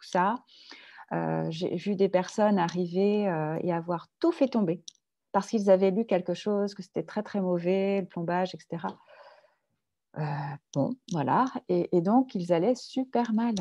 [0.00, 0.36] ça.
[1.12, 4.82] Euh, j'ai vu des personnes arriver euh, et avoir tout fait tomber
[5.32, 8.86] parce qu'ils avaient lu quelque chose, que c'était très très mauvais, le plombage, etc.
[10.74, 11.46] bon, voilà.
[11.68, 13.54] et, donc, ils allaient super mal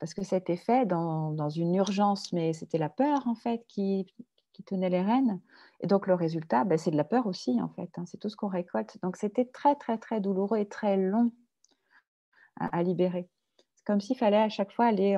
[0.00, 3.64] parce que ça a été fait dans, une urgence, mais c'était la peur en fait
[3.68, 4.06] qui,
[4.66, 5.40] tenait les rênes.
[5.80, 8.04] Et donc le résultat, ben, c'est de la peur aussi en fait, hein.
[8.04, 8.98] c'est tout ce qu'on récolte.
[9.02, 11.32] Donc c'était très très très douloureux et très long
[12.56, 13.26] à, libérer.
[13.74, 15.16] C'est comme s'il fallait à chaque fois aller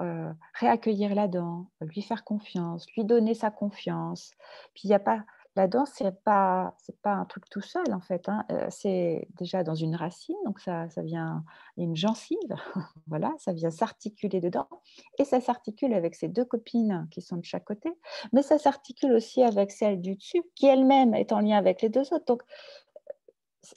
[0.00, 4.30] euh, réaccueillir la dent, lui faire confiance, lui donner sa confiance.
[4.74, 5.24] Puis il n'y a pas
[5.58, 8.28] la danse, ce n'est pas, pas un truc tout seul, en fait.
[8.28, 8.44] Hein.
[8.52, 11.44] Euh, c'est déjà dans une racine, donc ça, ça vient,
[11.76, 12.38] une gencive,
[13.08, 14.68] voilà, ça vient s'articuler dedans.
[15.18, 17.90] Et ça s'articule avec ses deux copines qui sont de chaque côté,
[18.32, 21.88] mais ça s'articule aussi avec celle du dessus, qui elle-même est en lien avec les
[21.88, 22.26] deux autres.
[22.26, 22.42] Donc,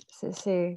[0.10, 0.76] c'est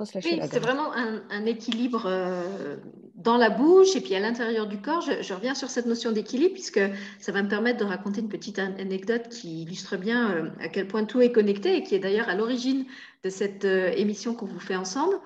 [0.00, 2.76] oui, c'est vraiment un, équilibre euh,
[3.16, 5.02] dans la bouche et puis à l'intérieur du corps.
[5.02, 6.80] Je, reviens sur cette notion d'équilibre puisque
[7.18, 10.86] ça va me permettre de raconter une petite anecdote qui illustre bien euh, à quel
[10.86, 12.84] point tout est connecté et qui est d'ailleurs à l'origine
[13.24, 15.20] de cette euh, émission qu'on vous fait ensemble.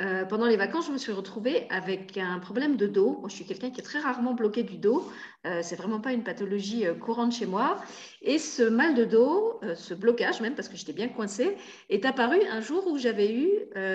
[0.00, 3.22] Euh, pendant les vacances, je me suis retrouvée avec un problème de dos.
[3.28, 5.06] Je suis quelqu'un qui est très rarement bloqué du dos.
[5.46, 7.76] Euh, c'est vraiment pas une pathologie euh, courante chez moi.
[8.22, 11.56] Et ce mal de dos, ce blocage même, parce que j'étais bien coincée,
[11.90, 13.48] est apparu un jour où j'avais eu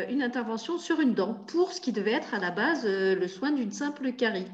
[0.09, 3.51] une intervention sur une dent pour ce qui devait être à la base le soin
[3.51, 4.47] d'une simple carie.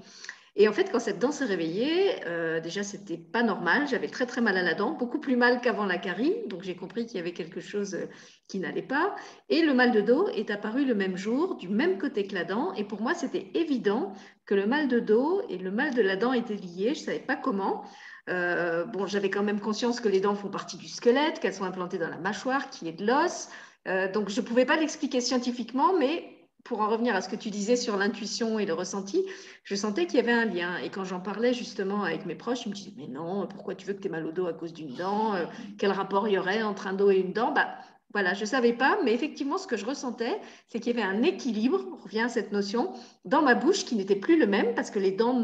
[0.58, 3.88] Et en fait, quand cette dent s'est réveillée, euh, déjà, c'était pas normal.
[3.88, 6.36] J'avais très très mal à la dent, beaucoup plus mal qu'avant la carie.
[6.48, 8.08] Donc j'ai compris qu'il y avait quelque chose euh,
[8.50, 9.16] qui n'allait pas.
[9.48, 12.44] Et le mal de dos est apparu le même jour, du même côté que la
[12.44, 12.74] dent.
[12.74, 14.14] Et pour moi, c'était évident
[14.46, 16.96] que le mal de dos et le mal de la dent étaient liés.
[16.96, 17.86] Je savais pas comment.
[18.30, 21.64] Euh, bon, j'avais quand même conscience que les dents font partie du squelette, qu'elles sont
[21.64, 23.50] implantées dans la mâchoire, qui est de l'os.
[23.88, 27.36] Euh, donc je ne pouvais pas l'expliquer scientifiquement, mais pour en revenir à ce que
[27.36, 29.26] tu disais sur l'intuition et le ressenti,
[29.64, 30.78] je sentais qu'il y avait un lien.
[30.78, 33.86] Et quand j'en parlais justement avec mes proches, ils me disaient Mais non, pourquoi tu
[33.88, 35.34] veux que tu aies mal au dos à cause d'une dent?
[35.36, 35.46] Euh,
[35.78, 37.52] Quel rapport il y aurait entre un dos et une dent?
[37.54, 37.78] Bah,
[38.14, 41.08] voilà, je ne savais pas, mais effectivement, ce que je ressentais, c'est qu'il y avait
[41.08, 42.92] un équilibre, on revient à cette notion,
[43.24, 45.42] dans ma bouche qui n'était plus le même parce que les dents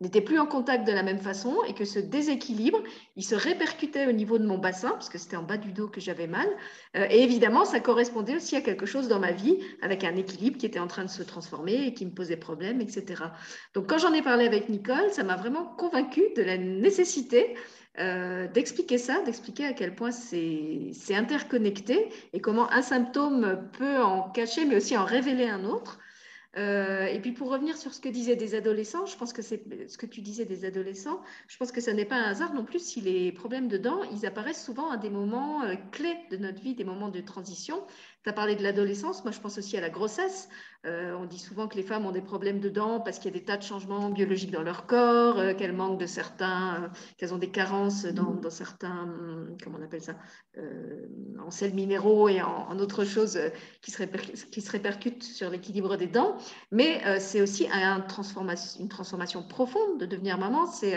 [0.00, 2.82] n'étaient plus en contact de la même façon et que ce déséquilibre,
[3.16, 5.88] il se répercutait au niveau de mon bassin, parce que c'était en bas du dos
[5.88, 6.46] que j'avais mal.
[6.96, 10.58] Euh, et évidemment, ça correspondait aussi à quelque chose dans ma vie, avec un équilibre
[10.58, 13.24] qui était en train de se transformer et qui me posait problème, etc.
[13.74, 17.54] Donc, quand j'en ai parlé avec Nicole, ça m'a vraiment convaincue de la nécessité
[18.00, 24.30] euh, d'expliquer ça, d'expliquer à quel point c'est interconnecté et comment un symptôme peut en
[24.30, 26.00] cacher, mais aussi en révéler un autre.
[26.56, 29.62] Euh, et puis pour revenir sur ce que disaient des adolescents, je pense que c'est
[29.88, 32.64] ce que tu disais des adolescents, je pense que ce n'est pas un hasard non
[32.64, 36.36] plus si les problèmes de dents, ils apparaissent souvent à des moments euh, clés de
[36.36, 37.82] notre vie, des moments de transition.
[38.24, 40.48] Tu as parlé de l'adolescence, moi je pense aussi à la grossesse.
[40.86, 43.34] Euh, on dit souvent que les femmes ont des problèmes de dents parce qu'il y
[43.34, 46.88] a des tas de changements biologiques dans leur corps, euh, qu'elles manquent de certains, euh,
[47.16, 49.08] qu'elles ont des carences dans, certains,
[49.62, 50.14] comment on appelle ça,
[51.44, 53.38] en sels minéraux et en, autres choses
[53.80, 56.36] qui se, qui répercutent sur l'équilibre des dents.
[56.70, 60.66] Mais c'est aussi une transformation profonde de devenir maman.
[60.66, 60.96] C'est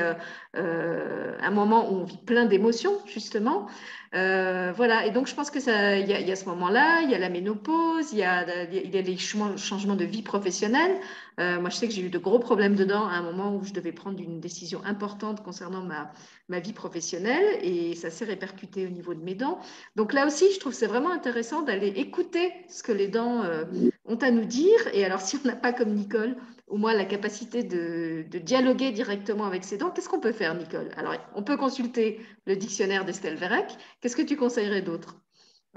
[0.54, 3.68] un moment où on vit plein d'émotions, justement.
[4.12, 7.17] voilà, et donc je pense que ça, il y, a ce moment-là, il y a
[7.18, 11.00] la ménopause, il y a, il a changements de vie professionnelle.
[11.40, 13.64] Euh, moi, je sais que j'ai eu de gros problèmes dedans à un moment où
[13.64, 16.12] je devais prendre une décision importante concernant ma,
[16.50, 19.60] ma vie professionnelle et ça s'est répercuté au niveau de mes dents.
[19.96, 23.66] Donc là aussi, je trouve c'est vraiment intéressant d'aller écouter ce que les dents euh,
[24.06, 24.80] ont à nous dire.
[24.94, 26.36] Et alors, si on n'a pas comme Nicole,
[26.68, 30.56] au moins la capacité de, de dialoguer directement avec ses dents, qu'est-ce qu'on peut faire,
[30.56, 30.90] Nicole?
[30.98, 33.78] Alors, on peut consulter le dictionnaire d'Estelle Verrec.
[34.02, 35.22] Qu'est-ce que tu conseillerais d'autre?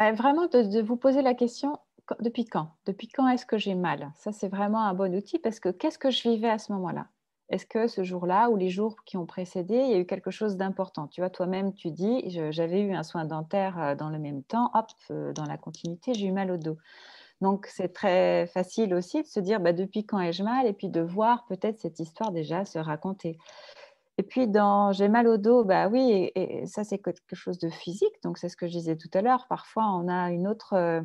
[0.01, 1.79] Bah, Vraiment de, vous poser la question,
[2.21, 2.71] depuis quand?
[2.87, 4.11] Depuis quand est-ce que j'ai mal?
[4.17, 7.07] Ça, c'est vraiment un bon outil parce que qu'est-ce que je vivais à ce moment-là?
[7.51, 10.31] Est-ce que ce jour-là ou les jours qui ont précédé, il y a eu quelque
[10.31, 11.09] chose d'important?
[11.09, 14.71] Tu vois, toi-même, tu dis, j'avais eu un soin dentaire euh, dans le même temps,
[14.75, 16.79] hop, euh, dans la continuité, j'ai eu mal au dos.
[17.41, 20.67] Donc, c'est très facile aussi de se dire bah, depuis quand ai-je mal?
[20.67, 23.37] Et puis de voir peut-être cette histoire déjà se raconter.
[24.19, 27.69] Et puis, dans j'ai mal au dos, bah oui, et, ça, c'est quelque chose de
[27.69, 28.23] physique.
[28.23, 29.47] Donc, c'est ce que je disais tout à l'heure.
[29.49, 31.01] Parfois, on a une autre, euh,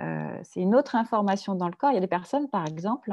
[0.00, 1.90] euh, c'est une autre information dans le corps.
[1.90, 3.12] Il y a des personnes, par exemple,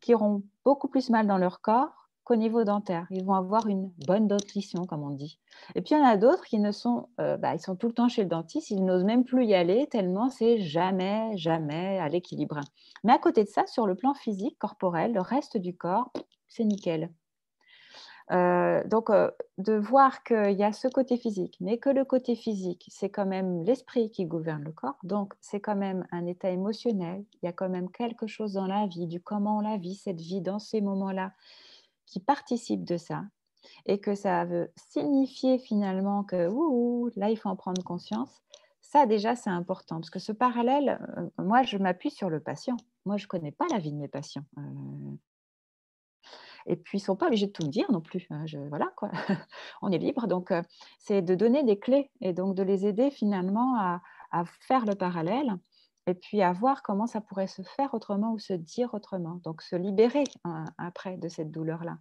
[0.00, 3.06] qui auront beaucoup plus mal dans leur corps qu'au niveau dentaire.
[3.10, 5.38] Ils vont avoir une bonne dentition, comme on dit.
[5.74, 7.86] Et puis, il y en a d'autres qui ne sont, euh, bah, ils sont tout
[7.86, 11.98] le temps chez le dentiste, ils n'osent même plus y aller tellement c'est jamais, jamais
[11.98, 12.60] à l'équilibre.
[13.04, 16.12] Mais à côté de ça, sur le plan physique, corporel, le reste du corps,
[16.48, 17.10] c'est nickel.
[18.30, 22.34] Euh, donc, euh, de voir qu'il y a ce côté physique, mais que le côté
[22.34, 24.96] physique, c'est quand même l'esprit qui gouverne le corps.
[25.02, 27.24] Donc, c'est quand même un état émotionnel.
[27.42, 29.94] Il y a quand même quelque chose dans la vie, du comment on la vit,
[29.94, 31.32] cette vie dans ces moments-là
[32.06, 33.24] qui participent de ça
[33.86, 36.50] et que ça veut signifier finalement que
[37.16, 38.42] là, il faut en prendre conscience,
[38.80, 42.76] ça déjà, c'est important parce que ce parallèle, euh, moi, je m'appuie sur le patient.
[43.06, 44.44] Moi, je ne connais pas la vie de mes patients.
[46.66, 48.26] Et puis, ils ne sont pas obligés de tout me dire non plus.
[48.30, 49.10] Hein, voilà, quoi.
[49.82, 50.26] on est libre.
[50.26, 50.62] Donc, euh,
[50.98, 54.00] c'est de donner des clés et donc de les aider finalement à,
[54.60, 55.56] faire le parallèle
[56.08, 59.40] et puis à voir comment ça pourrait se faire autrement ou se dire autrement.
[59.44, 61.98] Donc se libérer hein, après de cette douleur-là.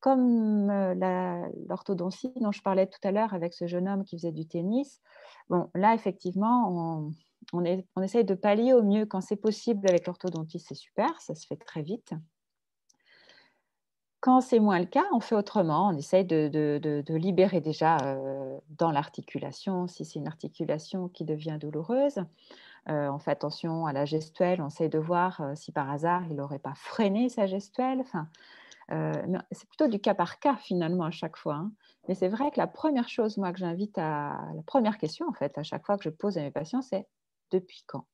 [0.00, 4.32] Comme euh, l'orthodontie dont je parlais tout à l'heure avec ce jeune homme qui faisait
[4.32, 5.00] du tennis,
[5.48, 7.12] bon, là effectivement,
[7.52, 11.46] on essaye de pallier au mieux quand c'est possible avec l'orthodontie, c'est super, ça se
[11.46, 12.14] fait très vite.
[14.20, 15.88] Quand c'est moins le cas, on fait autrement.
[15.88, 21.24] On essaye de, de, de, libérer déjà euh, dans l'articulation, si c'est une articulation qui
[21.24, 22.18] devient douloureuse.
[22.88, 26.22] Euh, on fait attention à la gestuelle, on essaie de voir euh, si par hasard
[26.28, 28.00] il n'aurait pas freiné sa gestuelle.
[28.00, 28.28] Enfin,
[29.52, 31.54] c'est plutôt du cas par cas finalement à chaque fois.
[31.54, 31.72] Hein.
[32.08, 34.40] Mais c'est vrai que la première chose, moi, que j'invite à.
[34.54, 37.06] La première question, en fait, à chaque fois que je pose à mes patients, c'est
[37.52, 38.04] depuis quand?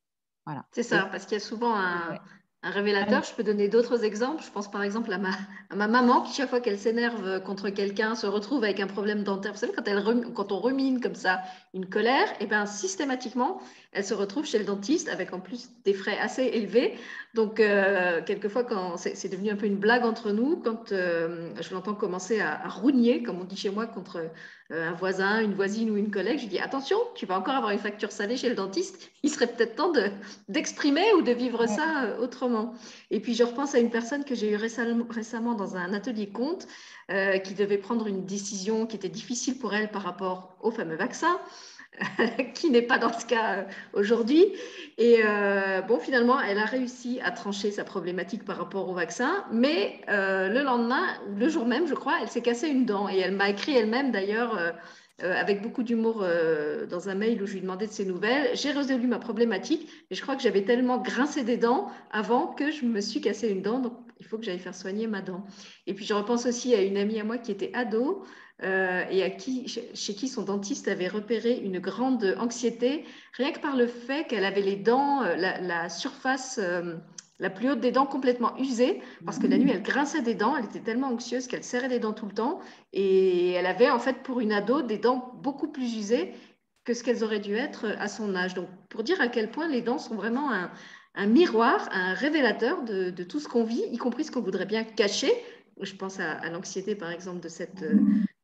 [0.44, 0.66] Voilà.
[0.72, 2.18] C'est ça, parce qu'il y a souvent un,
[2.66, 3.22] un révélateur.
[3.22, 4.42] Je peux donner d'autres exemples.
[4.42, 8.26] Je pense par exemple à ma, maman qui, chaque fois qu'elle s'énerve contre quelqu'un, se
[8.26, 9.52] retrouve avec un problème dentaire.
[9.54, 11.40] Vous quand, on rumine comme ça
[11.74, 13.60] une colère, et eh ben, systématiquement,
[13.96, 16.94] elle se retrouve chez le dentiste avec en plus des frais assez élevés.
[17.34, 21.74] Donc, euh, quelquefois, quand c'est devenu un peu une blague entre nous, quand euh, je
[21.74, 24.18] l'entends commencer à, à, rougner, comme on dit chez moi, contre
[24.70, 27.72] euh, un voisin, une voisine ou une collègue, je dis attention, tu vas encore avoir
[27.72, 29.10] une facture salée chez le dentiste.
[29.22, 29.92] Il serait peut-être temps
[30.48, 32.74] d'exprimer ou de vivre ça autrement.
[33.10, 36.66] Et puis je repense à une personne que j'ai eue récemment, dans un atelier compte
[37.44, 41.38] qui devait prendre une décision qui était difficile pour elle par rapport au fameux vaccin.
[42.54, 44.44] qui n'est pas dans ce cas aujourd'hui.
[44.98, 45.20] Et
[45.88, 50.62] bon, finalement, elle a réussi à trancher sa problématique par rapport au vaccin, mais le
[50.62, 51.04] lendemain,
[51.36, 54.10] le jour même, je crois, elle s'est cassée une dent et elle m'a écrit elle-même
[54.10, 54.72] d'ailleurs euh,
[55.22, 58.50] euh, avec beaucoup d'humour euh, dans un mail où je lui demandais de ses nouvelles.
[58.54, 62.70] J'ai résolu ma problématique et je crois que j'avais tellement grincé des dents avant que
[62.70, 63.78] je me suis cassé une dent.
[63.78, 65.44] Donc, il faut que j'aille faire soigner ma dent.
[65.86, 68.24] Et puis, je repense aussi à une amie à moi qui était ado
[68.62, 73.76] et à qui, chez qui son dentiste avait repéré une grande anxiété, rien que par
[73.76, 76.58] le fait qu'elle avait les dents, la, surface
[77.38, 80.56] la plus haute des dents complètement usée, parce que la nuit, elle grinçait des dents,
[80.56, 82.60] elle était tellement anxieuse qu'elle serrait les dents tout le temps,
[82.92, 86.32] et elle avait en fait pour une ado des dents beaucoup plus usées
[86.84, 88.54] que ce qu'elles auraient dû être à son âge.
[88.54, 90.50] Donc pour dire à quel point les dents sont vraiment
[91.14, 94.84] un, miroir, un révélateur de, tout ce qu'on vit, y compris ce qu'on voudrait bien
[94.84, 95.32] cacher.
[95.82, 97.84] Je pense à, l'anxiété par exemple de cette,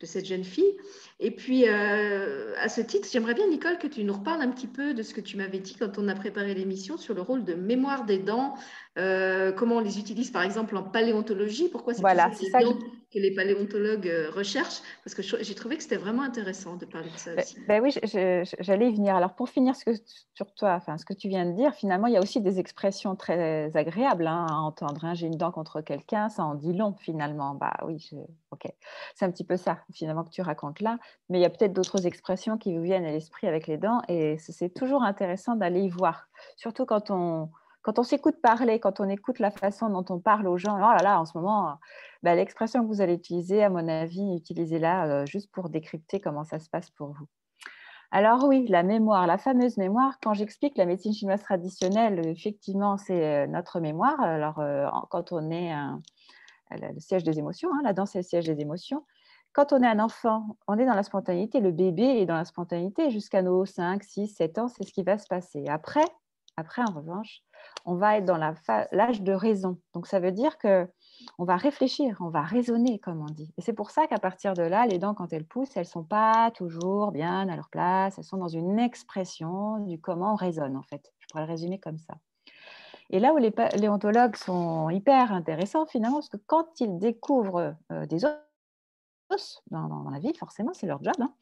[0.03, 0.77] de cette jeune fille.
[1.21, 4.67] Et puis, euh, à ce titre, j'aimerais bien, Nicole, que tu nous reparles un petit
[4.67, 7.45] peu de ce que tu m'avais dit quand on a préparé l'émission sur le rôle
[7.45, 8.55] de mémoire des dents,
[8.99, 12.73] euh, comment on les utilise par exemple en paléontologie, pourquoi c'est voilà, ça que...
[12.75, 13.19] que...
[13.19, 17.17] les paléontologues euh, recherchent, parce que j'ai trouvé que c'était vraiment intéressant de parler de
[17.17, 17.57] ça ben, aussi.
[17.69, 17.95] Ben oui,
[18.59, 19.15] j'allais y venir.
[19.15, 19.93] Alors pour finir ce que,
[20.35, 22.59] sur toi, enfin ce que tu viens de dire, finalement, il y a aussi des
[22.59, 25.05] expressions très agréables hein, à entendre.
[25.05, 25.15] Hein.
[25.15, 27.55] J'ai une dent contre quelqu'un, ça en dit long finalement.
[27.55, 28.11] Bah oui,
[28.51, 28.67] ok,
[29.15, 31.73] c'est un petit peu ça finalement que tu racontes là, mais il y a peut-être
[31.73, 35.83] d'autres expressions qui vous viennent à l'esprit avec les dents, et c'est toujours intéressant d'aller
[35.83, 37.51] y voir, surtout quand on,
[37.83, 41.03] quand on s'écoute parler, quand on écoute la façon dont on parle aux gens, oh
[41.03, 41.79] là en ce moment,
[42.23, 46.45] bah, l'expression que vous allez utiliser, à mon avis, utilisez-la euh, juste pour décrypter comment
[46.45, 47.27] ça se passe pour vous.
[48.13, 53.25] Alors oui, la mémoire, la fameuse mémoire, quand j'explique la médecine chinoise traditionnelle, effectivement, c'est
[53.25, 54.21] euh, notre mémoire.
[54.21, 55.73] Alors, euh, quand on est
[56.71, 59.05] le siège des émotions, hein, la danse est le siège des émotions,
[59.53, 62.45] quand on est un enfant, on est dans la spontanéité, le bébé est dans la
[62.45, 65.67] spontanéité jusqu'à nos 5, 6, 7 ans, c'est ce qui va se passer.
[65.69, 66.05] Après,
[66.57, 67.43] après, en revanche,
[67.87, 69.79] on va être dans l'âge de raison.
[69.95, 70.87] Donc, ça veut dire que
[71.39, 73.53] on va réfléchir, on va raisonner, comme on dit.
[73.57, 75.89] Et c'est pour ça qu'à partir de là, les dents, quand elles poussent, elles ne
[75.89, 80.37] sont pas toujours bien à leur place, elles sont dans une expression du comment on
[80.37, 81.13] raisonne, en fait.
[81.21, 82.15] Je pourrais le résumer comme ça.
[83.11, 88.07] Et là où les léontologues sont hyper intéressants, finalement, parce que quand ils découvrent euh,
[88.07, 88.33] des os
[89.71, 91.35] dans, la vie, forcément, c'est leur job, hein,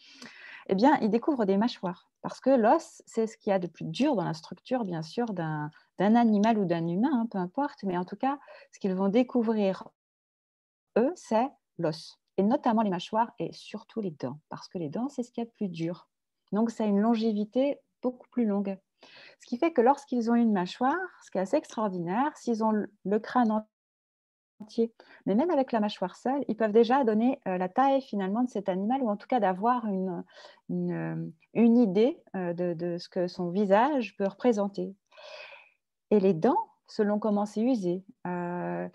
[0.68, 2.11] eh bien, ils découvrent des mâchoires.
[2.22, 5.03] Parce que l'os, c'est ce qu'il y a de plus dur dans la structure, bien
[5.03, 7.83] sûr, d'un animal ou d'un humain, hein, peu importe.
[7.83, 8.38] Mais en tout cas,
[8.72, 9.88] ce qu'ils vont découvrir,
[10.98, 11.48] eux, c'est
[11.79, 12.18] l'os.
[12.37, 14.38] Et notamment les mâchoires et surtout les dents.
[14.48, 16.09] Parce que les dents, c'est ce qu'il y a de plus dur.
[16.53, 18.79] Donc, ça a une longévité beaucoup plus longue.
[19.40, 22.72] Ce qui fait que lorsqu'ils ont une mâchoire, ce qui est assez extraordinaire, s'ils ont
[23.05, 23.64] le crâne
[25.26, 28.48] mais même avec la mâchoire seule, ils peuvent déjà donner euh, la taille finalement de
[28.48, 30.24] cet animal, ou en tout cas d'avoir une,
[30.68, 34.94] une, idée euh, de, ce que son visage peut représenter.
[36.10, 38.88] Et les dents, selon comment c'est usé, euh,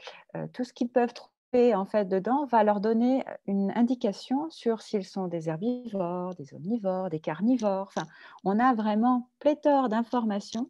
[0.54, 5.06] tout ce qu'ils peuvent trouver en fait dedans va leur donner une indication sur s'ils
[5.06, 7.88] sont des herbivores, des omnivores, des carnivores.
[7.96, 8.08] Enfin,
[8.44, 10.70] on a vraiment pléthore d'informations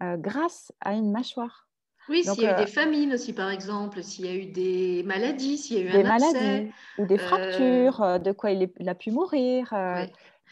[0.00, 1.69] grâce à une mâchoire.
[2.08, 4.46] Oui, s'il y a eu des euh, famines aussi, par exemple, s'il y a eu
[4.46, 8.32] des maladies, s'il y a eu des un maladies ou des euh, fractures, euh, de
[8.32, 9.68] quoi il, a pu mourir.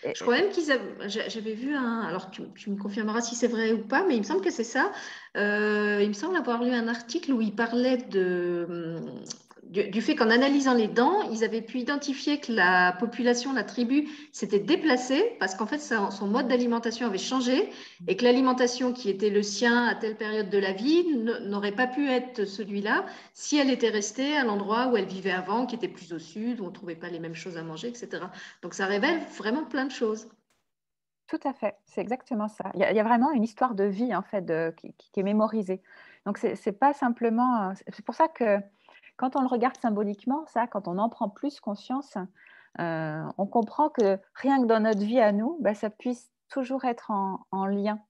[0.04, 1.08] Je crois même qu'ils avaient.
[1.08, 2.02] J'avais vu un.
[2.02, 4.50] Alors, tu, tu, me confirmeras si c'est vrai ou pas, mais il me semble que
[4.50, 4.92] c'est ça.
[5.34, 8.96] il me semble avoir lu un article où il parlait de
[9.68, 14.08] du, fait qu'en analysant les dents, ils avaient pu identifier que la population, la tribu,
[14.32, 17.70] s'était déplacée parce qu'en fait, son mode d'alimentation avait changé
[18.06, 21.04] et que l'alimentation qui était le sien à telle période de la vie
[21.44, 23.04] n'aurait pas pu être celui-là
[23.34, 26.60] si elle était restée à l'endroit où elle vivait avant, qui était plus au sud,
[26.60, 28.24] où on ne trouvait pas les mêmes choses à manger, etc.
[28.62, 30.28] Donc, ça révèle vraiment plein de choses.
[31.26, 32.70] Tout à fait, c'est exactement ça.
[32.74, 35.82] Il y, a, vraiment une histoire de vie en fait qui, qui, est mémorisée.
[36.24, 37.74] Donc c'est pas simplement.
[37.88, 38.58] C'est pour ça que
[39.18, 42.16] quand on le regarde symboliquement, ça, quand on en prend plus conscience,
[42.80, 46.84] euh, on comprend que rien que dans notre vie à nous, bah, ça puisse toujours
[46.84, 48.00] être en, lien.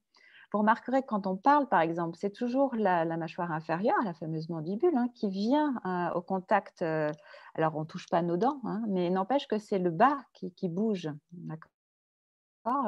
[0.53, 4.49] Vous remarquerez que quand on parle, par exemple, c'est toujours la, mâchoire inférieure, la fameuse
[4.49, 6.83] mandibule, hein, qui vient euh, au contact.
[6.83, 7.11] Euh,
[7.55, 10.53] alors, on ne touche pas nos dents, hein, mais n'empêche que c'est le bas qui,
[10.53, 11.11] qui bouge.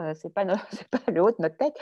[0.00, 1.76] Euh, c'est pas, le haut de notre tête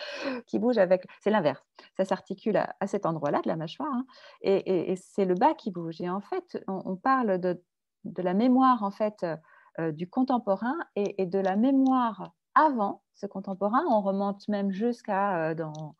[0.47, 1.63] qui bouge avec, c'est l'inverse.
[1.97, 4.07] Ça s'articule à, cet endroit-là de la mâchoire hein,
[4.43, 6.01] et, c'est le bas qui bouge.
[6.01, 7.61] Et en fait, on, parle de,
[8.17, 9.25] la mémoire en fait
[9.79, 13.83] euh, du contemporain et, de la mémoire avant ce contemporain.
[13.91, 15.95] On remonte même jusqu'à euh, dans,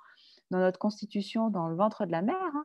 [0.51, 2.37] notre constitution, dans le ventre de la mère.
[2.55, 2.65] Hein.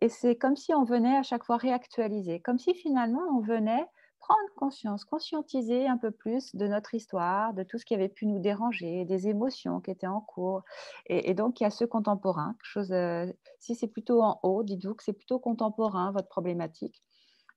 [0.00, 3.86] et c'est comme si on venait à chaque fois réactualiser, comme si finalement on venait
[4.22, 8.26] prendre conscience, conscientiser un peu plus de notre histoire, de tout ce qui avait pu
[8.26, 10.62] nous déranger, des émotions qui étaient en cours.
[11.06, 12.54] Et, donc, il y a ce contemporain.
[12.62, 13.26] chose, euh,
[13.58, 17.02] si c'est plutôt en haut, dites-vous que c'est plutôt contemporain, votre problématique.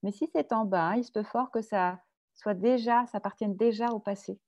[0.02, 2.00] Mais si c'est en bas, il se peut fort que ça
[2.34, 4.40] soit déjà, ça appartienne déjà au passé.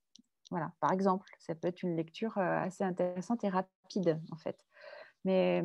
[0.51, 4.59] Voilà, par exemple, ça peut être une lecture euh, assez intéressante et rapide, en fait.
[5.25, 5.63] Mais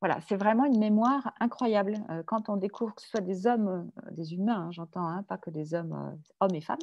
[0.00, 1.94] voilà, c'est vraiment une mémoire incroyable.
[2.10, 5.22] Euh, quand on découvre que ce soit des hommes, euh, des humains, hein, j'entends, hein,
[5.22, 6.78] pas que des hommes, euh, hommes et femmes,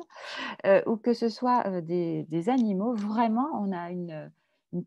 [0.88, 4.32] ou que ce soit des, animaux, vraiment, on a une,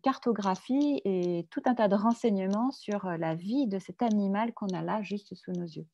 [0.03, 4.83] cartographie et tout un tas de renseignements sur la vie de cet animal qu'on a
[4.83, 5.87] là juste sous nos yeux.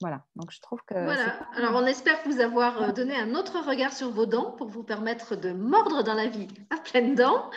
[0.00, 0.94] Voilà, donc je trouve que.
[0.94, 4.82] Voilà, alors on espère vous avoir donné un autre regard sur vos dents pour vous
[4.82, 7.52] permettre de mordre dans la vie à pleines dents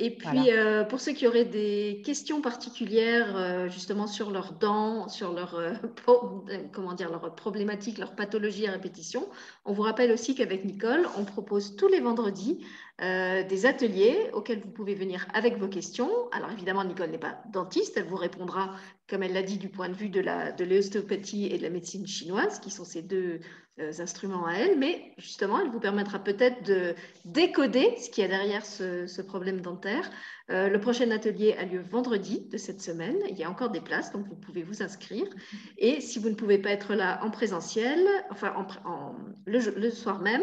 [0.00, 5.08] et puis, euh, pour ceux qui auraient des questions particulières euh, justement sur leurs dents,
[5.08, 5.72] sur leur, euh,
[6.72, 9.28] comment dire, leur problématique, leur pathologie à répétition,
[9.64, 12.64] on vous rappelle aussi qu'avec Nicole, on propose tous les vendredis
[13.00, 16.10] des ateliers auxquels vous pouvez venir avec vos questions.
[16.32, 18.74] Alors évidemment, Nicole n'est pas dentiste, elle vous répondra,
[19.08, 22.58] comme elle l'a dit, du point de vue de l'ostéopathie et de la médecine chinoise,
[22.58, 23.40] qui sont ces deux
[23.80, 28.24] euh, instruments à elle, mais justement, elle vous permettra peut-être de décoder ce qu'il y
[28.24, 30.10] a derrière ce, problème dentaire.
[30.50, 33.16] Euh, le prochain atelier a lieu vendredi de cette semaine.
[33.28, 35.26] Il y a encore des places, donc vous pouvez vous inscrire.
[35.76, 38.52] Et si vous ne pouvez pas être là en présentiel, enfin
[38.84, 39.14] en,
[39.46, 40.42] le, soir même,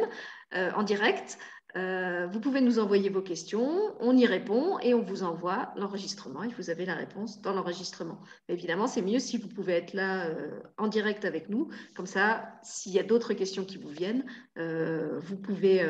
[0.54, 1.38] euh, en direct,
[1.76, 6.44] euh, vous pouvez nous envoyer vos questions, on y répond et on vous envoie l'enregistrement
[6.44, 8.20] et vous avez la réponse dans l'enregistrement.
[8.48, 11.70] Évidemment, c'est mieux si vous pouvez être là euh, en direct avec nous.
[11.94, 14.26] Comme ça, s'il y a d'autres questions qui vous viennent,
[14.58, 15.86] euh, vous pouvez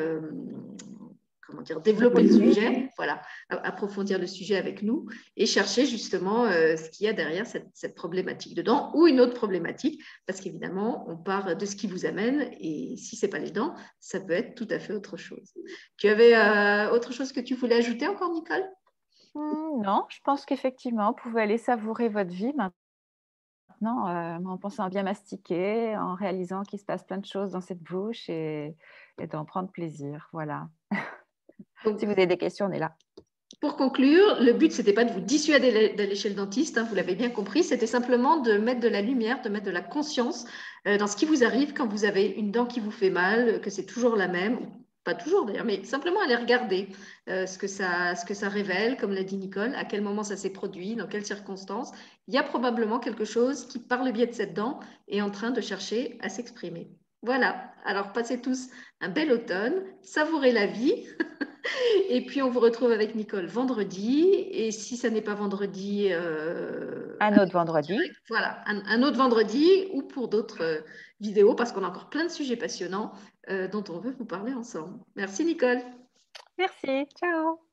[1.48, 6.76] comment dire, développer le sujet, voilà, approfondir le sujet avec nous et chercher justement euh,
[6.76, 11.18] ce qu'il y a derrière cette, problématique dedans ou une autre problématique, parce qu'évidemment, on
[11.18, 14.34] part de ce qui vous amène et si ce n'est pas les dents, ça peut
[14.34, 15.54] être tout à fait autre chose.
[15.98, 18.64] Tu avais euh, autre chose que tu voulais ajouter encore, Nicole?
[19.36, 22.74] Hmm, Non, je pense qu'effectivement, vous pouvez aller savourer votre vie maintenant
[23.84, 27.62] euh, en pensant à bien mastiquer, en réalisant qu'il se passe plein de choses dans
[27.62, 28.76] cette bouche et,
[29.20, 30.30] et d'en prendre plaisir.
[30.34, 30.70] Voilà.
[31.84, 32.96] si vous avez des questions, on est là.
[33.62, 36.86] Pour conclure, le but, ce n'était pas de vous dissuader d'aller chez le dentiste, hein,
[36.90, 39.82] vous l'avez bien compris, c'était simplement de mettre de la lumière, de mettre de la
[39.82, 40.46] conscience
[40.88, 43.62] euh, dans ce qui vous arrive quand vous avez une dent qui vous fait mal,
[43.62, 44.60] que c'est toujours la même,
[45.06, 46.90] pas toujours d'ailleurs, mais simplement aller regarder
[47.30, 50.24] euh, ce, que ça, ce que ça révèle, comme l'a dit Nicole, à quel moment
[50.24, 51.92] ça s'est produit, dans quelles circonstances.
[52.28, 55.30] Il y a probablement quelque chose qui, par le biais de cette dent, est en
[55.30, 56.90] train de chercher à s'exprimer.
[57.26, 58.70] Voilà, alors passez tous
[59.02, 61.08] un bel automne, savourez la vie.
[62.10, 64.28] Et puis on vous retrouve avec Nicole vendredi.
[64.52, 67.98] Et si ça n'est pas vendredi, euh, un autre vendredi.
[68.30, 70.82] Voilà, un, autre vendredi ou pour d'autres euh,
[71.20, 73.12] vidéos parce qu'on a encore plein de sujets passionnants
[73.50, 75.00] euh, dont on veut vous parler ensemble.
[75.16, 75.82] Merci Nicole.
[76.60, 77.65] Merci, ciao.